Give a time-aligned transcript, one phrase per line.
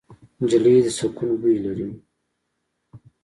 [0.39, 1.87] نجلۍ د سکون بوی لري.